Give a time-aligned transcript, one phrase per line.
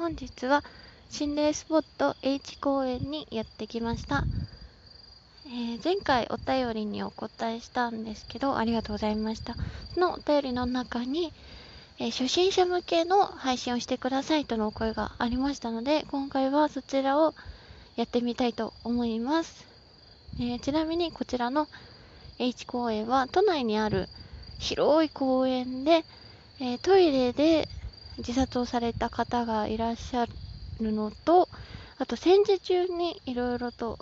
[0.00, 0.64] 本日は
[1.10, 4.24] 心霊スポット H 公園にやってきました。
[5.44, 9.56] えー、前回お便りにお答えしたんですけど、ありがとうございました。
[9.92, 11.34] そのお便りの中に、
[11.98, 17.34] えー、初心者向けの配信をしてくださいとのお声がありましたので、今回はそちらを
[17.96, 19.66] やってみたいと思います。
[20.38, 21.68] えー、ちなみにこちらの
[22.38, 24.08] H 公園は都内にある
[24.58, 26.06] 広い公園で、
[26.58, 27.68] えトイレで
[28.20, 30.26] 自殺をされた方がいらっしゃ
[30.80, 31.48] るのと、
[31.98, 33.98] あと戦時中にいろいろと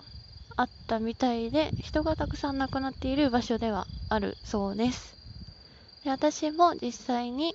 [0.57, 5.17] あったみたいで、人がたくさん亡くなっている場所ではあるそうです。
[6.05, 7.55] で私も実際に、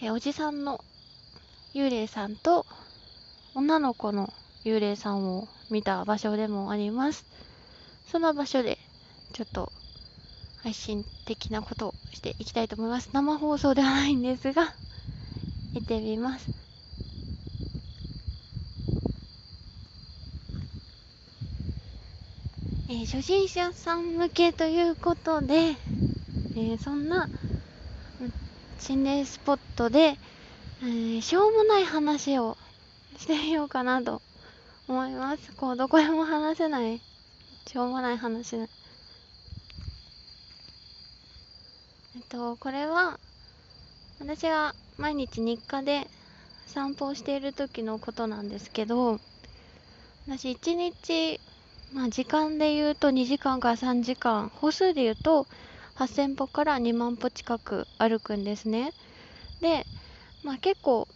[0.00, 0.84] えおじさんの
[1.74, 2.66] 幽霊さんと
[3.54, 4.32] 女の子の
[4.64, 7.24] 幽霊さんを見た場所でもあります。
[8.06, 8.78] その場所で
[9.32, 9.72] ちょっと
[10.62, 13.10] 配信的なことをしていきたいと思います。
[13.12, 14.74] 生放送ではないんですが、
[15.74, 16.48] 行ってみます。
[22.90, 27.28] えー、初心者さん向けということで、えー、そんな
[28.78, 30.16] 心霊スポットで、
[30.80, 32.56] えー、しょうもない話を
[33.18, 34.22] してみようかなと
[34.88, 35.52] 思います。
[35.52, 37.00] こう、どこでも話せない、
[37.66, 38.56] しょうもない話。
[38.56, 38.66] えっ
[42.30, 43.20] と、これは、
[44.18, 46.08] 私が毎日日課で
[46.66, 49.20] 散歩をしている時のことなんですけど、
[50.26, 51.40] 私1日、
[51.92, 55.46] まあ時間で言うと2時間から3時間、歩数で言うと
[55.94, 58.92] 8000歩から2万歩近く歩くんですね。
[59.60, 59.86] で、
[60.42, 61.06] まあ結構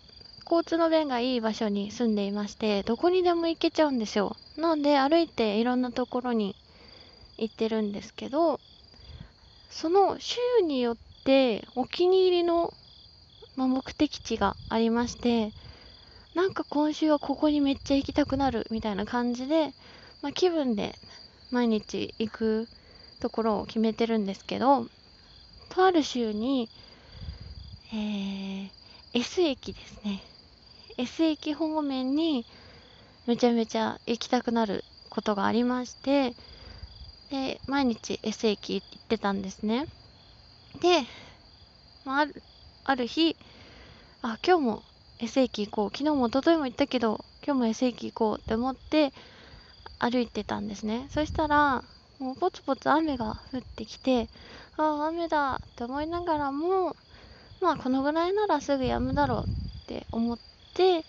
[0.44, 4.36] 交通の便がいい場所に住んでいまして、どこにでも行けちゃうんですよ。
[4.56, 6.54] なんで歩いていろんなところに
[7.36, 8.60] 行ってるんですけど、
[9.70, 12.72] その週によってお気に入りの
[13.62, 15.52] まあ、目的地がありまして、
[16.34, 19.72] なんか今週はここにめっちゃ行きたくなるみたいな感じで、
[20.20, 20.98] まあ、気分で
[21.52, 22.68] 毎日行く
[23.20, 24.86] ところを決めてるんですけど、
[25.68, 26.68] とある週に、
[27.92, 28.70] えー、
[29.14, 30.20] S 駅ですね。
[30.98, 32.44] S 駅方面に
[33.28, 36.34] めちゃめちゃ行きたくなることがありまして、
[37.30, 39.86] で、毎日 S 駅行ってたんですね。
[40.80, 41.02] で、
[42.04, 42.42] まあ、る
[42.84, 43.31] ある日、
[44.24, 44.82] あ、今日も
[45.18, 45.90] S 駅行こう。
[45.90, 49.12] 昨日も一昨日も行ったけど、今日も S 駅行こうって思って
[49.98, 51.08] 歩いてたんですね。
[51.10, 51.82] そしたら、
[52.20, 54.28] もうポツポツ雨が降ってきて、
[54.76, 56.94] ああ、雨だって思いながらも、
[57.60, 60.38] まあこのぐらいならすぐ止むだろうって思っ
[60.74, 61.04] て、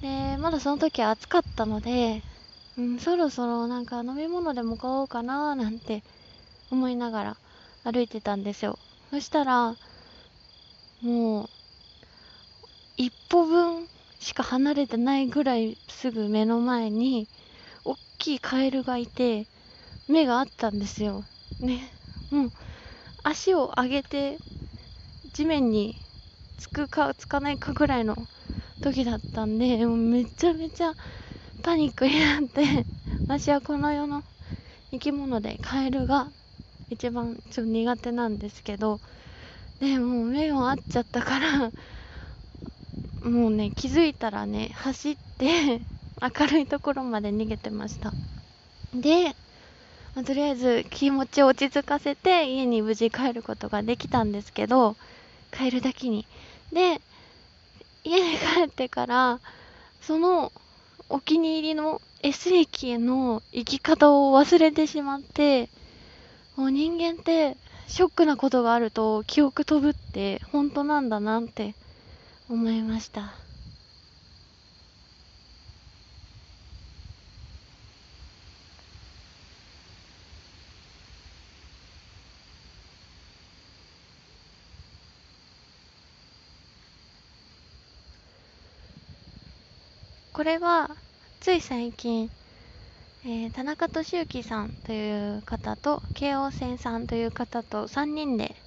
[0.00, 2.22] で、まだその時は暑かったので、
[2.78, 6.02] うん、そろそろなんか飲み物でも買おうかななんて
[6.70, 7.36] 思いながら
[7.84, 8.78] 歩いてたんですよ。
[9.10, 9.76] そしたら、
[11.02, 11.48] もう、
[12.96, 13.88] 一歩分
[14.18, 17.28] しか離れてないぐらいすぐ目の前に、
[17.84, 19.48] 大きいカエルがいて、
[20.08, 21.24] 目があったんですよ。
[21.60, 21.92] ね。
[22.30, 22.52] もう、
[23.24, 24.40] 足を上げて、
[25.32, 25.96] 地面に
[26.58, 28.16] つくかつかないかぐらいの
[28.82, 30.94] 時だったんで、もうめちゃめちゃ
[31.62, 32.86] パニックになって
[33.28, 34.24] 私はこの世の
[34.92, 36.32] 生き物でカエルが
[36.90, 39.00] 一番ちょっと苦手なんですけど、
[39.80, 41.72] でもう目が合っちゃったから
[43.24, 45.80] もうね気づいたらね走って
[46.20, 48.12] 明るいところまで逃げてました。
[48.94, 49.34] で、
[50.14, 54.94] まあ、とりあえず気持ちを落ち着かせて家に無事帰ることができたんですけど
[55.52, 56.26] 帰るだけに。
[56.72, 57.00] で
[58.04, 59.40] 家に帰ってから
[60.02, 60.52] その
[61.08, 65.68] お気に入りの S 駅への行き方を忘れてしまって
[66.56, 67.56] もう人間って
[67.86, 71.74] ショックなことがあると記憶飛ぶって本当なんだなって
[72.48, 73.34] 思いました。
[90.32, 90.90] これは
[91.40, 92.30] つい最近
[93.26, 98.63] えー、田中俊之さんという方と、京王線さんという方と3人で、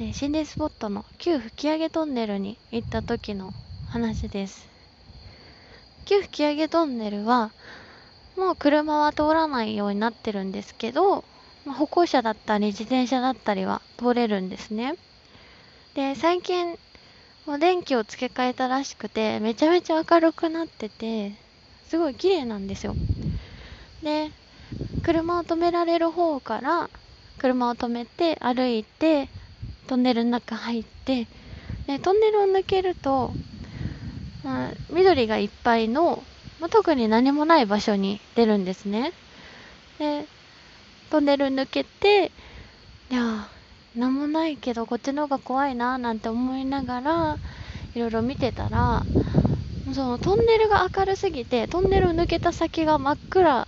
[0.00, 3.52] え、心霊スポットの旧吹上トンネルに行った時の
[3.84, 4.68] 話です。
[6.04, 7.52] 旧吹上トンネルは、
[8.36, 11.24] もう車は通らないようになってるんですけど、
[11.64, 14.94] まあ、歩行者だったり自転車だったりは通れるんですね。
[15.94, 16.78] で、最近、
[17.44, 21.36] も電気を付け替えたらしくて、めちゃめちゃ明るくなってて、
[21.82, 22.96] すごい綺麗なんですよ。
[24.02, 24.30] で、
[25.02, 26.90] 車を止められる方から、
[27.38, 29.30] 車を止めて歩いて、
[29.88, 31.26] トンネルの中入って、
[31.86, 33.32] で、トンネルを抜けると、
[34.44, 36.22] まあ、緑がいっぱいの、
[36.60, 39.12] まあ、特に何もない場所に出るんですね。
[39.98, 40.26] で、
[41.10, 42.30] トンネル抜けて、
[43.10, 43.48] いや、
[43.96, 47.38] 何もないけどこっちの方が怖いななんて思いながら、
[47.94, 49.06] いろいろ見てたら、
[49.94, 53.66] そのトンネルが明るすぎて、トンネルを抜けた先が真っ暗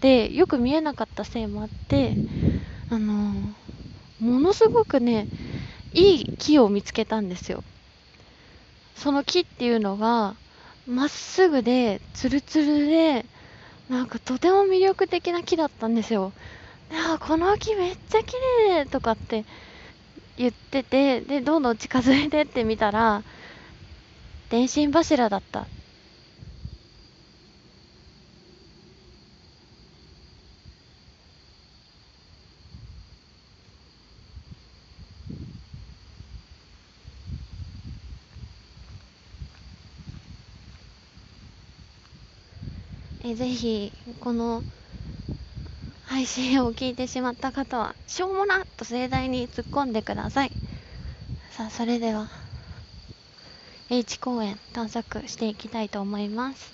[0.00, 2.18] で、よく見えなかったせいもあって、
[2.88, 3.54] あの、
[4.18, 5.28] ものすごくね、
[5.94, 7.64] いい木を見つけたんですよ。
[8.94, 10.36] その木っていうのが、
[10.86, 13.26] まっすぐで、ツルツルで、
[13.88, 16.32] なんかとても魅力的な木だったんですよ。
[16.90, 18.34] あこの木めっちゃ綺
[18.68, 19.46] 麗とかって
[20.36, 23.24] 言ってて、で、どんどん近づいてってみたら、
[24.50, 25.68] 電信柱だった。
[43.24, 44.62] えぜひこの
[46.04, 50.52] 配信を聞いてしまった方はしょうもなと盛大に突っ込んでください。
[51.50, 52.28] さあそれでは
[53.90, 56.72] H 公園探索していきたいと思います。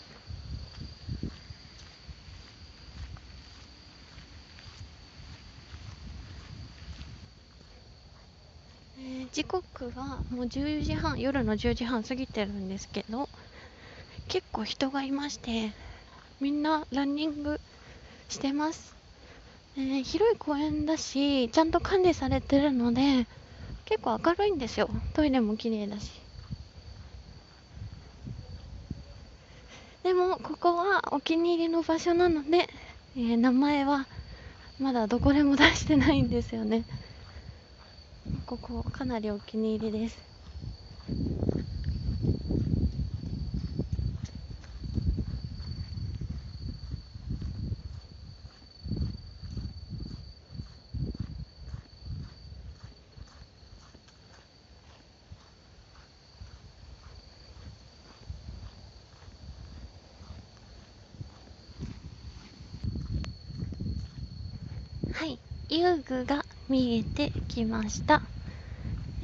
[9.33, 13.29] 時刻はもう10時半夜の10時半過ぎてるんですけど
[14.29, 15.73] 結構人がいまして
[16.41, 17.61] みんなランニング
[18.29, 18.95] してます、
[19.77, 23.27] えー、広い公園だしちゃんと管理されてるので
[23.87, 24.91] 結構明るいんですよ。
[25.15, 26.11] トイレも綺麗だし。
[30.03, 32.69] でもここはお気に入りの場所なので、
[33.17, 34.07] えー、名前は
[34.79, 36.85] まだどこでも出してないんですよね。
[38.45, 40.19] ここかなりお気に入りです。
[65.19, 65.41] はい。
[65.69, 68.23] 遊具が見えてきました、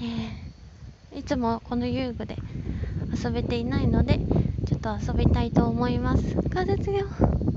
[0.00, 2.36] えー、いつもこの遊具で
[3.24, 4.18] 遊べていないので
[4.66, 6.22] ちょっと遊びたいと思います。
[6.52, 7.53] 風強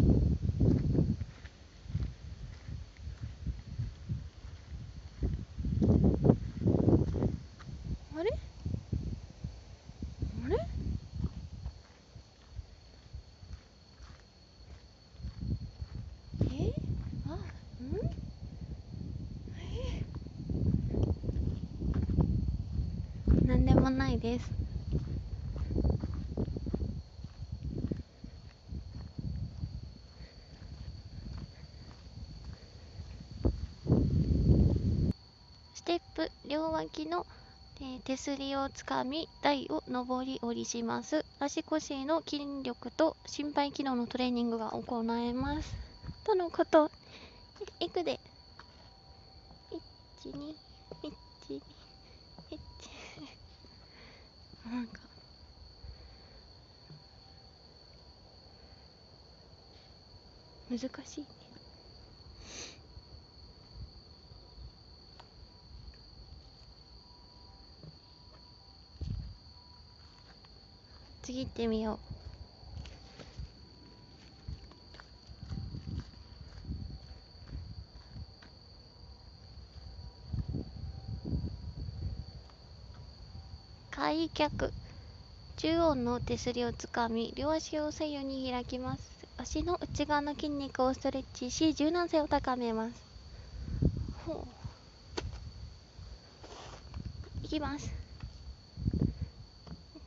[24.18, 24.52] いです。
[35.76, 37.26] ステップ両脇の
[38.04, 41.24] 手すりをつかみ台を上り下りします。
[41.40, 45.76] 足腰の筋力と心肺機能のトレーニングが行えます。
[46.26, 46.92] とのこと。
[47.80, 48.20] いくで。
[50.24, 50.56] 1 2
[51.50, 51.77] 1 2
[54.70, 55.00] なんか。
[60.70, 61.28] 難しいね。
[71.22, 72.17] 次行ってみよう。
[84.08, 84.72] 開脚
[85.58, 89.02] 中央の手すりをつかみ両足を左右に開きます。
[89.36, 92.94] 足の内側の筋肉をストレッチし柔軟性を高めます。
[94.26, 94.38] ほう。
[97.44, 97.92] いきます。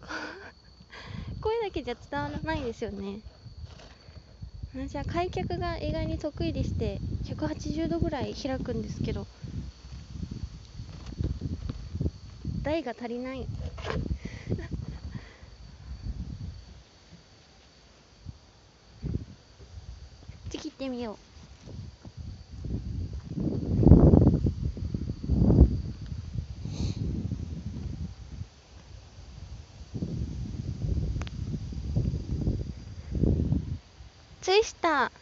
[1.43, 3.21] 声だけじゃ伝わらないですよね。
[4.75, 9.27] 私は開脚が意外に得意でして180度ぐらい開くんですけど
[12.65, 13.60] 台が足りない。
[20.51, 21.17] 次行ってみよう。
[34.43, 35.21] ツイスター。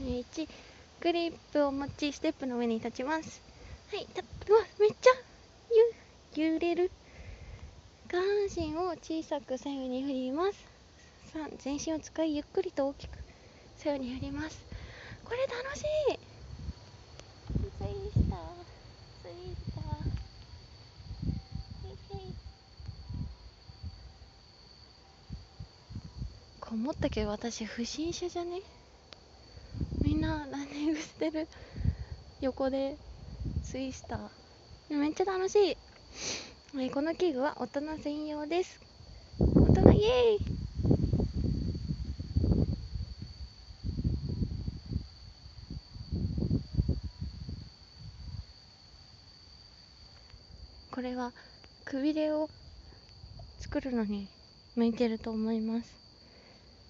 [0.00, 0.48] 1
[1.00, 3.42] グリップを持ちステップの上に立ちます。
[3.92, 5.10] はいたうわめっちゃ
[6.36, 6.90] ゆ揺れる。
[8.70, 10.52] 感身を小さく左右に振ります。
[11.34, 13.18] 3全身を使いゆっくりと大きく
[13.76, 14.64] 左右に振ります。
[15.24, 15.84] これ楽しい。
[17.52, 17.60] ツイ
[18.12, 18.38] スター
[19.22, 19.84] ツイスター
[26.60, 28.60] こう思ったけど私不審者じゃね？
[30.02, 31.48] みんなランニングしてる
[32.40, 32.96] 横で
[33.64, 35.76] ツイスターめっちゃ楽しい、
[36.74, 38.80] えーこの器具は大人専用です。
[39.38, 40.40] 大人イエーイ。
[50.92, 51.32] これは
[51.84, 52.48] くびれを
[53.58, 54.28] 作るのに
[54.76, 55.96] 向いてると思います。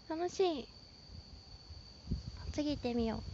[0.09, 0.69] 楽しい。
[2.53, 3.30] 次行ってみよう。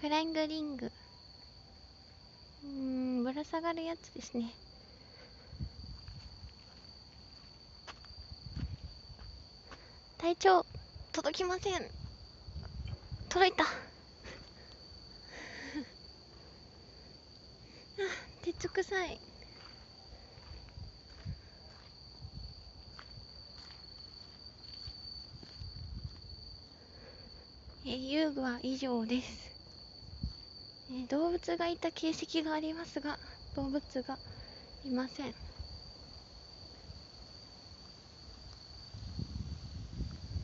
[0.00, 0.92] フライングリング。
[2.64, 4.52] うんぶら下がるやつですね。
[10.18, 10.66] 体調
[11.12, 11.90] 届きません。
[13.30, 13.64] 届いた。
[13.64, 13.68] あ
[18.42, 19.18] 鉄臭い。
[27.88, 29.55] え遊具は以上です、
[30.96, 32.10] えー動物がいた形
[32.40, 33.20] 跡がありますが
[33.54, 34.18] 動物が
[34.82, 35.36] いません。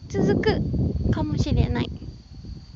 [0.08, 0.62] 続く
[1.10, 1.90] かもしれない。